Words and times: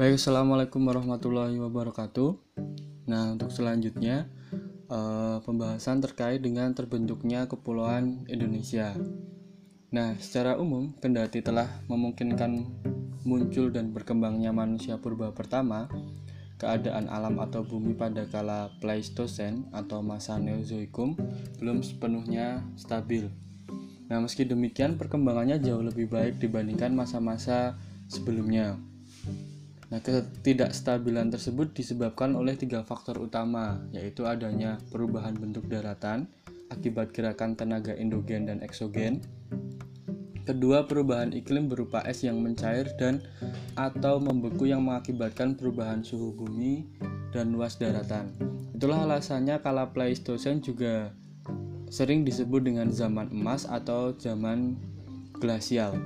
Baik, 0.00 0.16
assalamualaikum 0.16 0.80
warahmatullahi 0.88 1.60
wabarakatuh. 1.60 2.32
Nah, 3.04 3.36
untuk 3.36 3.52
selanjutnya 3.52 4.32
eh, 4.88 5.36
pembahasan 5.44 6.00
terkait 6.00 6.40
dengan 6.40 6.72
terbentuknya 6.72 7.44
kepulauan 7.44 8.24
Indonesia. 8.24 8.96
Nah, 9.92 10.16
secara 10.16 10.56
umum, 10.56 10.96
kendati 11.04 11.44
telah 11.44 11.68
memungkinkan 11.84 12.64
muncul 13.28 13.68
dan 13.68 13.92
berkembangnya 13.92 14.56
manusia 14.56 14.96
purba 14.96 15.36
pertama, 15.36 15.84
keadaan 16.56 17.04
alam 17.12 17.36
atau 17.36 17.60
bumi 17.60 17.92
pada 17.92 18.24
kala 18.24 18.72
Pleistosen 18.80 19.68
atau 19.68 20.00
masa 20.00 20.40
Neozoikum 20.40 21.12
belum 21.60 21.84
sepenuhnya 21.84 22.64
stabil. 22.80 23.28
Nah, 24.08 24.16
meski 24.24 24.48
demikian, 24.48 24.96
perkembangannya 24.96 25.60
jauh 25.60 25.84
lebih 25.84 26.08
baik 26.08 26.40
dibandingkan 26.40 26.88
masa-masa 26.96 27.76
sebelumnya. 28.08 28.80
Nah, 29.90 29.98
ketidakstabilan 29.98 31.34
tersebut 31.34 31.74
disebabkan 31.74 32.38
oleh 32.38 32.54
tiga 32.54 32.86
faktor 32.86 33.18
utama, 33.18 33.82
yaitu 33.90 34.22
adanya 34.22 34.78
perubahan 34.94 35.34
bentuk 35.34 35.66
daratan 35.66 36.30
akibat 36.70 37.10
gerakan 37.10 37.58
tenaga 37.58 37.90
endogen 37.98 38.46
dan 38.46 38.62
eksogen. 38.62 39.18
Kedua, 40.46 40.86
perubahan 40.86 41.34
iklim 41.34 41.66
berupa 41.66 42.06
es 42.06 42.22
yang 42.22 42.38
mencair 42.38 42.86
dan 42.96 43.18
atau 43.74 44.22
membeku 44.22 44.70
yang 44.70 44.86
mengakibatkan 44.86 45.58
perubahan 45.58 46.06
suhu 46.06 46.38
bumi 46.38 46.86
dan 47.34 47.50
luas 47.50 47.74
daratan. 47.74 48.30
Itulah 48.74 49.04
alasannya 49.04 49.58
kala 49.58 49.90
Pleistosen 49.90 50.62
juga 50.62 51.10
sering 51.90 52.22
disebut 52.22 52.62
dengan 52.62 52.88
zaman 52.94 53.28
emas 53.34 53.66
atau 53.66 54.14
zaman 54.14 54.78
glasial. 55.36 55.98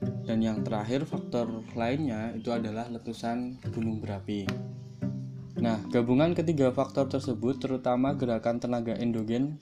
Dan 0.00 0.44
yang 0.44 0.62
terakhir 0.62 1.08
faktor 1.08 1.64
lainnya 1.74 2.36
itu 2.36 2.52
adalah 2.52 2.86
letusan 2.92 3.58
gunung 3.72 3.98
berapi. 3.98 4.46
Nah, 5.58 5.82
gabungan 5.90 6.38
ketiga 6.38 6.70
faktor 6.70 7.10
tersebut 7.10 7.58
terutama 7.58 8.14
gerakan 8.14 8.62
tenaga 8.62 8.94
endogen 8.94 9.58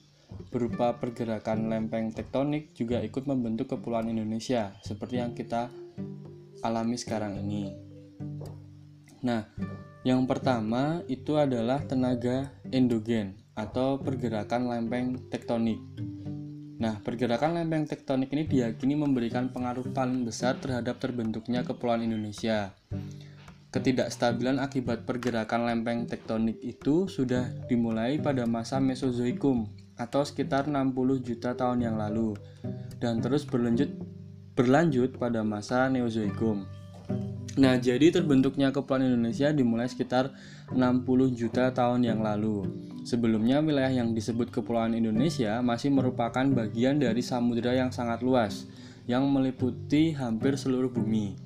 berupa 0.53 0.93
pergerakan 1.01 1.67
lempeng 1.73 2.13
tektonik 2.13 2.71
juga 2.77 3.01
ikut 3.01 3.25
membentuk 3.25 3.73
kepulauan 3.73 4.13
Indonesia 4.13 4.77
seperti 4.85 5.17
yang 5.17 5.33
kita 5.33 5.73
alami 6.61 7.01
sekarang 7.01 7.41
ini. 7.41 7.73
Nah, 9.25 9.49
yang 10.05 10.29
pertama 10.29 11.01
itu 11.09 11.35
adalah 11.35 11.81
tenaga 11.83 12.53
endogen 12.69 13.35
atau 13.57 13.97
pergerakan 13.97 14.69
lempeng 14.69 15.27
tektonik. 15.33 15.81
Nah, 16.77 17.01
pergerakan 17.01 17.57
lempeng 17.57 17.89
tektonik 17.89 18.29
ini 18.33 18.45
diyakini 18.45 18.93
memberikan 18.93 19.49
pengaruh 19.49 19.89
paling 19.97 20.21
besar 20.29 20.61
terhadap 20.61 21.01
terbentuknya 21.01 21.65
kepulauan 21.65 22.05
Indonesia. 22.05 22.77
Ketidakstabilan 23.73 24.61
akibat 24.61 25.03
pergerakan 25.03 25.65
lempeng 25.65 26.05
tektonik 26.05 26.61
itu 26.61 27.09
sudah 27.09 27.49
dimulai 27.65 28.21
pada 28.21 28.45
masa 28.45 28.77
Mesozoikum 28.77 29.67
atau 29.97 30.21
sekitar 30.21 30.69
60 30.69 30.93
juta 31.25 31.57
tahun 31.57 31.81
yang 31.81 31.97
lalu 31.97 32.37
dan 33.01 33.17
terus 33.17 33.43
berlanjut 33.43 33.89
berlanjut 34.53 35.17
pada 35.17 35.45
masa 35.45 35.85
Neozoikum. 35.89 36.65
Nah, 37.57 37.77
jadi 37.77 38.13
terbentuknya 38.13 38.69
kepulauan 38.69 39.09
Indonesia 39.09 39.49
dimulai 39.49 39.89
sekitar 39.89 40.33
60 40.69 41.33
juta 41.33 41.73
tahun 41.73 42.05
yang 42.05 42.21
lalu. 42.21 42.69
Sebelumnya 43.07 43.63
wilayah 43.63 44.03
yang 44.03 44.11
disebut 44.11 44.51
Kepulauan 44.51 44.91
Indonesia 44.91 45.63
masih 45.63 45.95
merupakan 45.95 46.43
bagian 46.43 46.99
dari 46.99 47.23
samudera 47.23 47.71
yang 47.71 47.87
sangat 47.87 48.19
luas 48.19 48.67
yang 49.07 49.23
meliputi 49.31 50.11
hampir 50.11 50.59
seluruh 50.59 50.91
bumi. 50.91 51.39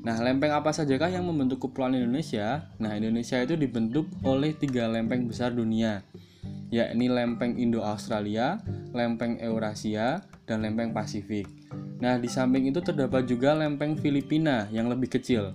Nah, 0.00 0.16
lempeng 0.24 0.56
apa 0.56 0.72
sajakah 0.72 1.12
yang 1.12 1.28
membentuk 1.28 1.60
Kepulauan 1.60 2.00
Indonesia? 2.00 2.72
Nah, 2.80 2.96
Indonesia 2.96 3.36
itu 3.36 3.52
dibentuk 3.52 4.08
oleh 4.24 4.56
tiga 4.56 4.88
lempeng 4.88 5.28
besar 5.28 5.52
dunia, 5.52 6.00
yakni 6.72 7.12
lempeng 7.12 7.60
Indo-Australia, 7.60 8.64
lempeng 8.96 9.36
Eurasia, 9.44 10.24
dan 10.48 10.64
lempeng 10.64 10.96
Pasifik. 10.96 11.44
Nah, 12.00 12.16
di 12.16 12.32
samping 12.32 12.64
itu 12.72 12.80
terdapat 12.80 13.28
juga 13.28 13.52
lempeng 13.52 14.00
Filipina 14.00 14.72
yang 14.72 14.88
lebih 14.88 15.20
kecil. 15.20 15.52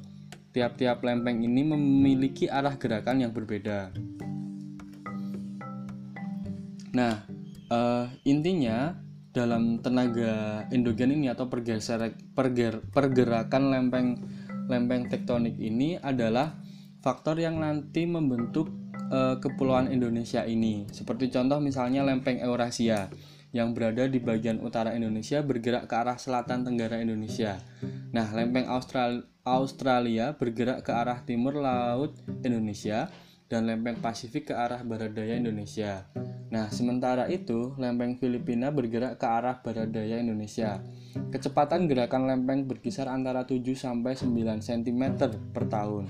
Tiap-tiap 0.53 1.01
lempeng 1.01 1.41
ini 1.41 1.65
memiliki 1.65 2.45
arah 2.45 2.77
gerakan 2.77 3.25
yang 3.25 3.33
berbeda. 3.33 3.89
Nah, 6.93 7.25
uh, 7.69 8.05
intinya 8.25 8.97
dalam 9.29 9.77
tenaga 9.79 10.65
endogen 10.73 11.13
ini 11.13 11.29
atau 11.29 11.45
pergeser, 11.47 12.17
perger, 12.33 12.81
pergerakan 12.89 13.69
lempeng 13.69 14.07
lempeng 14.69 15.09
tektonik 15.09 15.57
ini 15.57 15.97
adalah 16.01 16.57
faktor 17.01 17.37
yang 17.37 17.61
nanti 17.61 18.05
membentuk 18.05 18.69
uh, 19.09 19.37
kepulauan 19.37 19.89
Indonesia 19.89 20.45
ini. 20.45 20.85
Seperti 20.89 21.29
contoh 21.33 21.57
misalnya 21.61 22.05
lempeng 22.05 22.41
Eurasia 22.41 23.09
yang 23.49 23.73
berada 23.73 24.05
di 24.05 24.21
bagian 24.21 24.61
utara 24.61 24.93
Indonesia 24.93 25.41
bergerak 25.41 25.89
ke 25.89 25.95
arah 25.97 26.17
selatan 26.21 26.61
tenggara 26.61 27.01
Indonesia. 27.01 27.57
Nah, 28.13 28.29
lempeng 28.29 28.69
Austral 28.69 29.25
Australia 29.41 30.37
bergerak 30.37 30.85
ke 30.85 30.91
arah 30.93 31.25
timur 31.25 31.57
laut 31.57 32.13
Indonesia 32.45 33.09
dan 33.49 33.65
lempeng 33.65 33.97
Pasifik 33.97 34.49
ke 34.49 34.53
arah 34.53 34.85
barat 34.85 35.11
daya 35.11 35.35
Indonesia. 35.35 36.05
Nah, 36.49 36.69
sementara 36.69 37.29
itu, 37.29 37.73
lempeng 37.77 38.17
Filipina 38.17 38.69
bergerak 38.69 39.17
ke 39.17 39.25
arah 39.25 39.61
barat 39.61 39.89
daya 39.89 40.21
Indonesia. 40.21 40.81
Kecepatan 41.33 41.89
gerakan 41.89 42.29
lempeng 42.29 42.69
berkisar 42.69 43.09
antara 43.09 43.45
7 43.45 43.61
sampai 43.73 44.13
9 44.13 44.61
cm 44.61 45.01
per 45.53 45.65
tahun. 45.69 46.09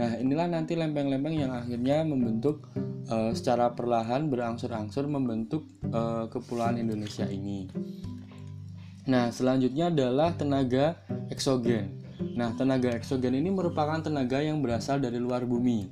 Nah, 0.00 0.16
inilah 0.16 0.48
nanti 0.48 0.72
lempeng-lempeng 0.76 1.36
yang 1.36 1.52
akhirnya 1.52 2.00
membentuk 2.04 2.68
uh, 3.12 3.32
secara 3.36 3.76
perlahan 3.76 4.32
berangsur-angsur 4.32 5.04
membentuk 5.04 5.68
uh, 5.92 6.24
kepulauan 6.32 6.80
Indonesia 6.80 7.28
ini. 7.28 7.68
Nah, 9.04 9.28
selanjutnya 9.28 9.92
adalah 9.92 10.32
tenaga 10.32 10.96
eksogen. 11.28 11.99
Nah, 12.20 12.52
tenaga 12.56 12.92
eksogen 12.92 13.36
ini 13.36 13.48
merupakan 13.48 14.00
tenaga 14.00 14.40
yang 14.40 14.60
berasal 14.60 15.00
dari 15.00 15.16
luar 15.16 15.44
bumi. 15.44 15.88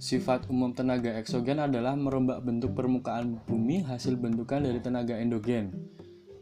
Sifat 0.00 0.48
umum 0.48 0.72
tenaga 0.72 1.12
eksogen 1.20 1.60
adalah 1.60 1.92
merombak 1.92 2.40
bentuk 2.40 2.72
permukaan 2.72 3.36
bumi 3.44 3.84
hasil 3.84 4.16
bentukan 4.16 4.64
dari 4.64 4.80
tenaga 4.80 5.12
endogen. 5.20 5.70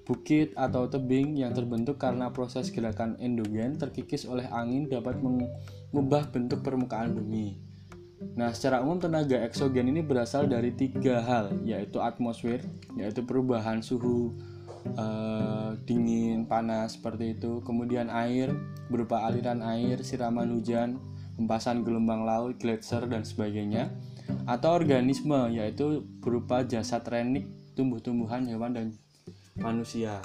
Bukit 0.06 0.54
atau 0.54 0.88
tebing 0.88 1.36
yang 1.36 1.52
terbentuk 1.52 1.98
karena 2.00 2.30
proses 2.30 2.70
gerakan 2.70 3.18
endogen 3.18 3.76
terkikis 3.76 4.24
oleh 4.24 4.46
angin 4.48 4.86
dapat 4.86 5.18
mengubah 5.20 6.30
bentuk 6.30 6.62
permukaan 6.62 7.18
bumi. 7.18 7.58
Nah, 8.38 8.54
secara 8.54 8.78
umum 8.82 9.02
tenaga 9.02 9.42
eksogen 9.42 9.90
ini 9.90 10.06
berasal 10.06 10.46
dari 10.46 10.70
tiga 10.74 11.18
hal, 11.22 11.58
yaitu 11.66 11.98
atmosfer, 11.98 12.62
yaitu 12.94 13.26
perubahan 13.26 13.82
suhu 13.82 14.38
uh, 14.94 15.74
dingin, 15.82 16.38
panas 16.48 16.97
seperti 16.97 17.36
itu. 17.36 17.60
Kemudian 17.62 18.09
air 18.09 18.50
berupa 18.88 19.28
aliran 19.28 19.60
air, 19.60 20.00
siraman 20.00 20.50
hujan, 20.56 20.97
hempasan 21.36 21.84
gelombang 21.84 22.25
laut, 22.25 22.56
gletser 22.56 23.04
dan 23.06 23.22
sebagainya. 23.22 23.92
Atau 24.48 24.72
organisme, 24.72 25.53
yaitu 25.53 26.03
berupa 26.25 26.64
jasad 26.64 27.04
renik, 27.04 27.47
tumbuh-tumbuhan, 27.76 28.48
hewan 28.48 28.72
dan 28.72 28.87
manusia. 29.60 30.25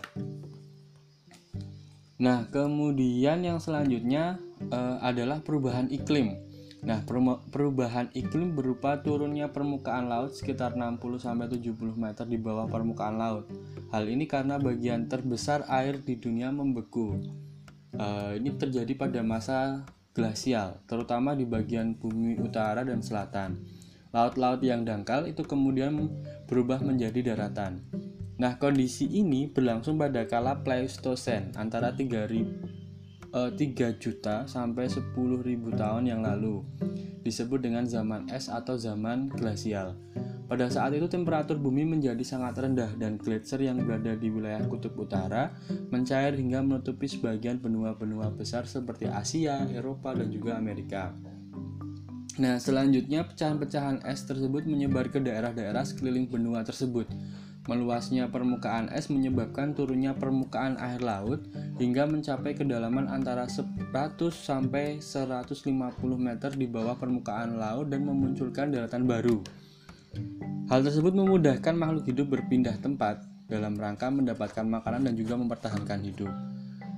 Nah, 2.24 2.48
kemudian 2.48 3.44
yang 3.44 3.60
selanjutnya 3.60 4.40
uh, 4.72 5.04
adalah 5.04 5.44
perubahan 5.44 5.92
iklim. 5.92 6.40
Nah, 6.84 7.00
perubahan 7.48 8.12
iklim 8.12 8.60
berupa 8.60 9.00
turunnya 9.00 9.56
permukaan 9.56 10.12
laut 10.12 10.36
sekitar 10.36 10.76
60-70 10.76 11.56
meter 11.96 12.28
di 12.28 12.36
bawah 12.36 12.68
permukaan 12.68 13.16
laut. 13.16 13.48
Hal 13.96 14.04
ini 14.12 14.28
karena 14.28 14.60
bagian 14.60 15.08
terbesar 15.08 15.64
air 15.72 16.04
di 16.04 16.20
dunia 16.20 16.52
membeku. 16.52 17.24
Uh, 17.96 18.36
ini 18.36 18.52
terjadi 18.60 18.92
pada 19.00 19.24
masa 19.24 19.88
glasial, 20.12 20.84
terutama 20.84 21.40
di 21.40 21.48
bagian 21.48 21.96
bumi 21.96 22.36
utara 22.44 22.84
dan 22.84 23.00
selatan. 23.00 23.64
Laut-laut 24.12 24.60
yang 24.60 24.84
dangkal 24.84 25.26
itu 25.26 25.42
kemudian 25.48 26.12
berubah 26.52 26.84
menjadi 26.84 27.34
daratan. 27.34 27.80
Nah, 28.38 28.60
kondisi 28.60 29.08
ini 29.08 29.48
berlangsung 29.48 29.96
pada 29.96 30.28
kala 30.28 30.68
Pleistosen 30.68 31.56
antara 31.56 31.96
3000 31.96 32.04
eh, 32.04 32.83
3 33.34 33.58
juta 33.98 34.46
sampai 34.46 34.86
10.000 34.86 35.18
tahun 35.74 36.04
yang 36.06 36.22
lalu. 36.22 36.62
Disebut 37.26 37.66
dengan 37.66 37.90
zaman 37.90 38.30
es 38.30 38.46
atau 38.46 38.78
zaman 38.78 39.34
glasial. 39.34 39.98
Pada 40.46 40.70
saat 40.70 40.94
itu 40.94 41.10
temperatur 41.10 41.58
bumi 41.58 41.82
menjadi 41.82 42.22
sangat 42.22 42.62
rendah 42.62 42.94
dan 43.02 43.18
gletser 43.18 43.58
yang 43.58 43.82
berada 43.82 44.14
di 44.14 44.30
wilayah 44.30 44.62
kutub 44.70 44.94
utara 45.02 45.50
mencair 45.90 46.38
hingga 46.38 46.62
menutupi 46.62 47.10
sebagian 47.10 47.58
benua-benua 47.58 48.30
besar 48.30 48.70
seperti 48.70 49.10
Asia, 49.10 49.66
Eropa, 49.74 50.14
dan 50.14 50.30
juga 50.30 50.54
Amerika. 50.54 51.10
Nah, 52.38 52.62
selanjutnya 52.62 53.26
pecahan-pecahan 53.26 54.06
es 54.06 54.30
tersebut 54.30 54.70
menyebar 54.70 55.10
ke 55.10 55.18
daerah-daerah 55.18 55.82
sekeliling 55.82 56.30
benua 56.30 56.62
tersebut 56.62 57.10
Meluasnya 57.64 58.28
permukaan 58.28 58.92
es 58.92 59.08
menyebabkan 59.08 59.72
turunnya 59.72 60.12
permukaan 60.12 60.76
air 60.84 61.00
laut 61.00 61.48
hingga 61.80 62.04
mencapai 62.04 62.60
kedalaman 62.60 63.08
antara 63.08 63.48
100 63.48 63.88
sampai 64.36 65.00
150 65.00 65.64
meter 66.20 66.52
di 66.60 66.68
bawah 66.68 67.00
permukaan 67.00 67.56
laut 67.56 67.88
dan 67.88 68.04
memunculkan 68.04 68.68
daratan 68.68 69.08
baru. 69.08 69.40
Hal 70.68 70.84
tersebut 70.84 71.16
memudahkan 71.16 71.72
makhluk 71.72 72.04
hidup 72.12 72.36
berpindah 72.36 72.76
tempat 72.84 73.24
dalam 73.48 73.80
rangka 73.80 74.12
mendapatkan 74.12 74.68
makanan 74.68 75.08
dan 75.08 75.16
juga 75.16 75.40
mempertahankan 75.40 76.04
hidup. 76.04 76.32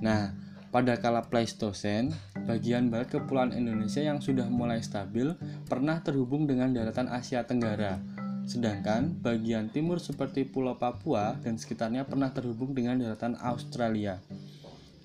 Nah, 0.02 0.34
pada 0.74 0.98
kala 0.98 1.22
Pleistosen, 1.30 2.10
bagian 2.42 2.90
barat 2.90 3.06
kepulauan 3.06 3.54
Indonesia 3.54 4.02
yang 4.02 4.18
sudah 4.18 4.50
mulai 4.50 4.82
stabil 4.82 5.30
pernah 5.70 6.02
terhubung 6.02 6.50
dengan 6.50 6.74
daratan 6.74 7.06
Asia 7.06 7.46
Tenggara 7.46 8.15
Sedangkan 8.46 9.10
bagian 9.18 9.66
timur 9.74 9.98
seperti 9.98 10.46
Pulau 10.46 10.78
Papua 10.78 11.34
dan 11.42 11.58
sekitarnya 11.58 12.06
pernah 12.06 12.30
terhubung 12.30 12.72
dengan 12.78 12.94
daratan 13.02 13.34
Australia. 13.42 14.22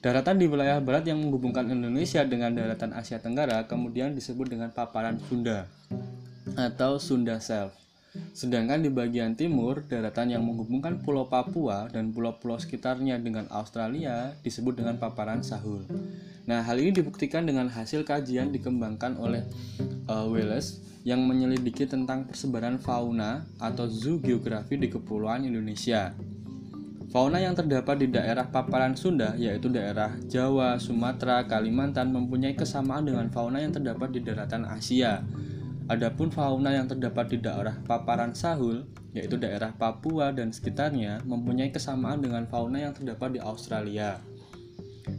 Daratan 0.01 0.37
di 0.37 0.45
wilayah 0.45 0.77
barat 0.81 1.09
yang 1.09 1.21
menghubungkan 1.21 1.69
Indonesia 1.69 2.21
dengan 2.21 2.53
daratan 2.53 2.93
Asia 2.93 3.17
Tenggara 3.17 3.65
kemudian 3.65 4.13
disebut 4.13 4.49
dengan 4.49 4.69
paparan 4.69 5.17
Sunda 5.25 5.65
atau 6.53 7.01
Sunda 7.01 7.41
Self. 7.41 7.80
Sedangkan 8.35 8.83
di 8.83 8.91
bagian 8.91 9.39
timur, 9.39 9.87
daratan 9.87 10.35
yang 10.35 10.43
menghubungkan 10.43 10.99
Pulau 10.99 11.31
Papua 11.31 11.87
dan 11.87 12.11
pulau-pulau 12.11 12.59
sekitarnya 12.59 13.15
dengan 13.23 13.47
Australia 13.47 14.35
disebut 14.43 14.83
dengan 14.83 14.99
paparan 14.99 15.39
Sahul. 15.39 15.87
Nah, 16.43 16.59
hal 16.65 16.81
ini 16.83 16.91
dibuktikan 16.91 17.47
dengan 17.47 17.71
hasil 17.71 18.03
kajian 18.03 18.51
dikembangkan 18.51 19.15
oleh 19.15 19.47
uh, 20.11 20.27
Wallace 20.27 20.83
yang 21.07 21.23
menyelidiki 21.23 21.87
tentang 21.87 22.27
persebaran 22.27 22.77
fauna 22.77 23.47
atau 23.57 23.87
zoogeografi 23.87 24.77
di 24.77 24.91
Kepulauan 24.91 25.47
Indonesia. 25.47 26.13
Fauna 27.11 27.43
yang 27.43 27.51
terdapat 27.51 27.99
di 27.99 28.07
daerah 28.07 28.47
paparan 28.47 28.95
Sunda, 28.95 29.35
yaitu 29.35 29.67
daerah 29.67 30.15
Jawa, 30.31 30.79
Sumatera, 30.79 31.43
Kalimantan, 31.43 32.07
mempunyai 32.07 32.55
kesamaan 32.55 33.03
dengan 33.03 33.27
fauna 33.27 33.59
yang 33.59 33.75
terdapat 33.75 34.15
di 34.15 34.23
daratan 34.23 34.63
Asia. 34.63 35.19
Adapun 35.89 36.29
fauna 36.29 36.75
yang 36.75 36.85
terdapat 36.85 37.33
di 37.33 37.37
daerah 37.41 37.77
paparan 37.87 38.37
Sahul, 38.37 38.85
yaitu 39.17 39.39
daerah 39.39 39.73
Papua 39.73 40.29
dan 40.29 40.53
sekitarnya, 40.53 41.25
mempunyai 41.25 41.73
kesamaan 41.73 42.21
dengan 42.21 42.45
fauna 42.45 42.77
yang 42.77 42.93
terdapat 42.93 43.37
di 43.37 43.39
Australia. 43.41 44.21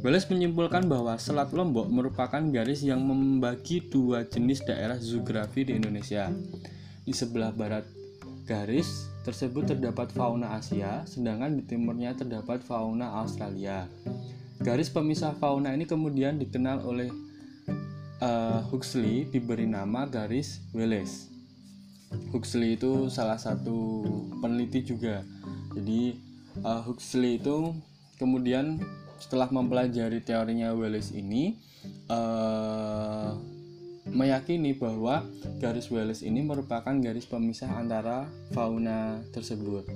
Wallace 0.03 0.31
menyimpulkan 0.31 0.87
bahwa 0.87 1.19
Selat 1.19 1.51
Lombok 1.51 1.91
merupakan 1.91 2.41
garis 2.55 2.87
yang 2.87 3.03
membagi 3.03 3.83
dua 3.91 4.23
jenis 4.27 4.63
daerah 4.63 4.97
zoografi 4.97 5.67
di 5.67 5.75
Indonesia. 5.75 6.31
Di 7.03 7.11
sebelah 7.11 7.51
barat 7.51 7.83
garis 8.47 9.11
tersebut 9.27 9.75
terdapat 9.75 10.11
fauna 10.15 10.59
Asia, 10.59 11.03
sedangkan 11.07 11.59
di 11.59 11.63
timurnya 11.67 12.15
terdapat 12.15 12.63
fauna 12.63 13.23
Australia. 13.23 13.87
Garis 14.63 14.91
pemisah 14.91 15.35
fauna 15.35 15.75
ini 15.75 15.87
kemudian 15.87 16.39
dikenal 16.39 16.87
oleh 16.87 17.11
uh, 18.23 18.63
Huxley 18.71 19.27
diberi 19.27 19.67
nama 19.67 20.07
garis 20.07 20.63
Wallace. 20.71 21.29
Huxley 22.31 22.79
itu 22.79 23.11
salah 23.11 23.41
satu 23.41 24.07
peneliti 24.39 24.87
juga. 24.87 25.27
Jadi 25.75 26.15
uh, 26.63 26.81
Huxley 26.87 27.43
itu 27.43 27.75
kemudian 28.21 28.79
setelah 29.19 29.51
mempelajari 29.51 30.23
teorinya 30.23 30.71
Wallace 30.77 31.11
ini 31.15 31.59
uh, 32.07 33.35
meyakini 34.07 34.77
bahwa 34.77 35.25
garis 35.63 35.89
Wallace 35.89 36.27
ini 36.27 36.43
merupakan 36.45 36.93
garis 37.01 37.27
pemisah 37.27 37.71
antara 37.75 38.29
fauna 38.53 39.25
tersebut. 39.33 39.89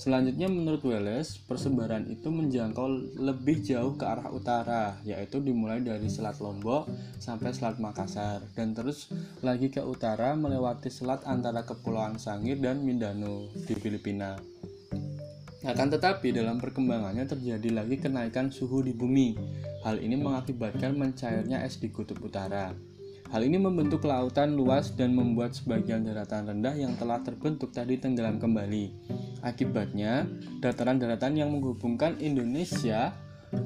Selanjutnya 0.00 0.48
menurut 0.48 0.80
Wallace, 0.80 1.44
persebaran 1.44 2.08
itu 2.08 2.32
menjangkau 2.32 3.20
lebih 3.20 3.60
jauh 3.60 4.00
ke 4.00 4.08
arah 4.08 4.32
utara, 4.32 4.96
yaitu 5.04 5.44
dimulai 5.44 5.84
dari 5.84 6.08
Selat 6.08 6.40
Lombok 6.40 6.88
sampai 7.20 7.52
Selat 7.52 7.76
Makassar 7.76 8.40
dan 8.56 8.72
terus 8.72 9.12
lagi 9.44 9.68
ke 9.68 9.84
utara 9.84 10.32
melewati 10.40 10.88
selat 10.88 11.20
antara 11.28 11.68
Kepulauan 11.68 12.16
Sangir 12.16 12.56
dan 12.56 12.80
Mindanao 12.80 13.52
di 13.52 13.76
Filipina. 13.76 14.40
Akan 15.68 15.92
tetapi 15.92 16.32
dalam 16.32 16.56
perkembangannya 16.56 17.28
terjadi 17.28 17.84
lagi 17.84 18.00
kenaikan 18.00 18.48
suhu 18.48 18.80
di 18.80 18.96
bumi. 18.96 19.36
Hal 19.84 20.00
ini 20.00 20.16
mengakibatkan 20.16 20.96
mencairnya 20.96 21.60
es 21.60 21.76
di 21.76 21.92
kutub 21.92 22.24
utara. 22.24 22.72
Hal 23.30 23.46
ini 23.46 23.62
membentuk 23.62 24.04
lautan 24.10 24.58
luas 24.58 24.90
dan 24.98 25.14
membuat 25.14 25.54
sebagian 25.54 26.02
daratan 26.02 26.50
rendah 26.50 26.74
yang 26.74 26.98
telah 26.98 27.22
terbentuk 27.22 27.70
tadi 27.70 27.94
tenggelam 27.94 28.42
kembali. 28.42 28.90
Akibatnya, 29.46 30.26
dataran-daratan 30.58 31.38
yang 31.38 31.54
menghubungkan 31.54 32.18
Indonesia 32.18 33.14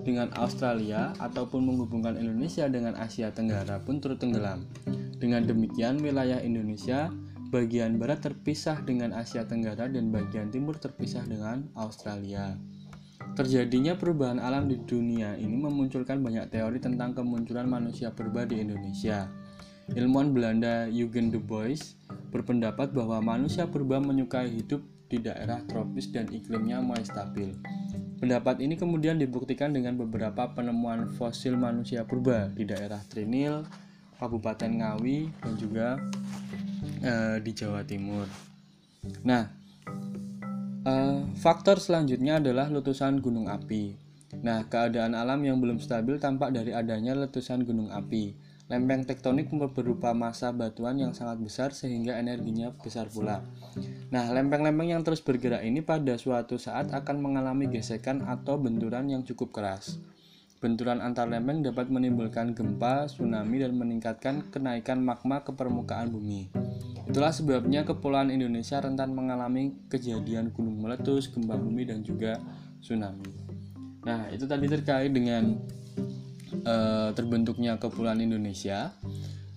dengan 0.05 0.28
Australia 0.37 1.16
ataupun 1.16 1.64
menghubungkan 1.64 2.20
Indonesia 2.20 2.69
dengan 2.69 2.93
Asia 3.00 3.32
Tenggara 3.32 3.81
pun 3.81 4.05
turut 4.05 4.20
tenggelam. 4.20 4.69
Dengan 5.16 5.49
demikian, 5.49 5.96
wilayah 6.05 6.44
Indonesia 6.44 7.08
Bagian 7.55 8.02
barat 8.02 8.19
terpisah 8.19 8.82
dengan 8.82 9.14
Asia 9.14 9.46
Tenggara 9.46 9.87
dan 9.87 10.10
bagian 10.10 10.50
timur 10.50 10.75
terpisah 10.75 11.22
dengan 11.22 11.70
Australia. 11.78 12.58
Terjadinya 13.38 13.94
perubahan 13.94 14.43
alam 14.43 14.67
di 14.67 14.75
dunia 14.82 15.38
ini 15.38 15.55
memunculkan 15.62 16.19
banyak 16.19 16.50
teori 16.50 16.82
tentang 16.82 17.14
kemunculan 17.14 17.70
manusia 17.70 18.10
purba 18.10 18.43
di 18.43 18.58
Indonesia. 18.58 19.31
Ilmuwan 19.92 20.32
Belanda 20.32 20.88
Eugen 20.88 21.28
de 21.28 21.36
Bois 21.36 22.00
berpendapat 22.32 22.96
bahwa 22.96 23.20
manusia 23.20 23.69
purba 23.69 24.00
menyukai 24.00 24.48
hidup 24.48 24.81
di 25.12 25.20
daerah 25.20 25.60
tropis 25.69 26.08
dan 26.08 26.32
iklimnya 26.32 26.81
mulai 26.81 27.04
stabil. 27.04 27.52
Pendapat 28.16 28.64
ini 28.64 28.81
kemudian 28.81 29.20
dibuktikan 29.20 29.76
dengan 29.76 30.00
beberapa 30.00 30.48
penemuan 30.56 31.12
fosil 31.20 31.60
manusia 31.60 32.08
purba 32.08 32.48
di 32.48 32.64
daerah 32.64 33.04
Trinil, 33.04 33.69
Kabupaten 34.16 34.72
Ngawi, 34.81 35.28
dan 35.44 35.52
juga 35.60 36.00
uh, 37.04 37.36
di 37.44 37.52
Jawa 37.52 37.84
Timur. 37.84 38.25
Nah, 39.20 39.52
uh, 40.88 41.28
faktor 41.36 41.76
selanjutnya 41.76 42.40
adalah 42.40 42.72
letusan 42.72 43.20
gunung 43.20 43.52
api. 43.52 44.00
Nah, 44.40 44.64
keadaan 44.66 45.12
alam 45.12 45.44
yang 45.44 45.60
belum 45.60 45.78
stabil 45.78 46.16
tampak 46.16 46.56
dari 46.56 46.72
adanya 46.72 47.12
letusan 47.12 47.69
gunung 47.69 47.92
api. 47.92 48.32
Lempeng 48.64 49.05
tektonik 49.05 49.52
berupa 49.52 50.16
massa 50.16 50.49
batuan 50.49 50.96
yang 50.96 51.12
sangat 51.12 51.37
besar 51.37 51.76
sehingga 51.76 52.16
energinya 52.16 52.72
besar 52.72 53.12
pula. 53.12 53.44
Nah, 54.08 54.32
lempeng-lempeng 54.32 54.88
yang 54.88 55.05
terus 55.05 55.20
bergerak 55.20 55.61
ini 55.61 55.84
pada 55.84 56.16
suatu 56.16 56.56
saat 56.56 56.88
akan 56.88 57.20
mengalami 57.20 57.69
gesekan 57.69 58.25
atau 58.25 58.56
benturan 58.56 59.12
yang 59.12 59.20
cukup 59.20 59.52
keras. 59.52 60.00
Benturan 60.65 61.05
antar 61.05 61.29
lempeng 61.29 61.60
dapat 61.60 61.93
menimbulkan 61.93 62.56
gempa, 62.56 63.05
tsunami, 63.05 63.60
dan 63.60 63.77
meningkatkan 63.77 64.48
kenaikan 64.48 64.96
magma 64.96 65.44
ke 65.44 65.53
permukaan 65.53 66.08
bumi. 66.08 66.48
Itulah 67.05 67.36
sebabnya 67.36 67.84
kepulauan 67.84 68.32
Indonesia 68.32 68.81
rentan 68.81 69.12
mengalami 69.12 69.77
kejadian 69.93 70.56
gunung 70.56 70.81
meletus, 70.81 71.29
gempa 71.29 71.60
bumi, 71.60 71.84
dan 71.84 72.00
juga 72.00 72.41
tsunami. 72.81 73.29
Nah, 74.08 74.32
itu 74.32 74.48
tadi 74.48 74.65
terkait 74.65 75.12
dengan 75.12 75.60
uh, 76.63 77.11
terbentuknya 77.17 77.77
kepulauan 77.82 78.23
Indonesia. 78.23 78.94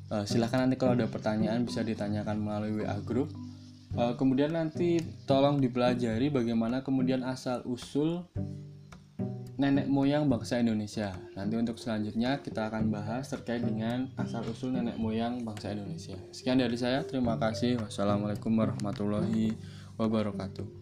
Uh, 0.08 0.24
silahkan 0.24 0.66
nanti 0.66 0.80
kalau 0.80 0.96
ada 0.96 1.06
pertanyaan 1.06 1.68
bisa 1.68 1.86
ditanyakan 1.86 2.42
melalui 2.42 2.82
WA 2.82 2.98
group. 3.06 3.30
Uh, 3.96 4.18
kemudian 4.18 4.56
nanti 4.56 5.00
tolong 5.30 5.62
dipelajari 5.64 6.28
bagaimana 6.34 6.84
kemudian 6.84 7.24
asal 7.24 7.64
usul 7.64 8.26
nenek 9.58 9.90
moyang 9.90 10.30
bangsa 10.30 10.62
Indonesia. 10.62 11.18
Nanti 11.34 11.58
untuk 11.58 11.82
selanjutnya 11.82 12.46
kita 12.46 12.70
akan 12.70 12.94
bahas 12.94 13.26
terkait 13.34 13.66
dengan 13.66 14.06
asal-usul 14.14 14.70
nenek 14.70 15.02
moyang 15.02 15.42
bangsa 15.42 15.74
Indonesia. 15.74 16.16
Sekian 16.30 16.62
dari 16.62 16.78
saya, 16.78 17.02
terima 17.02 17.42
kasih. 17.42 17.82
Wassalamualaikum 17.82 18.54
warahmatullahi 18.54 19.58
wabarakatuh. 19.98 20.77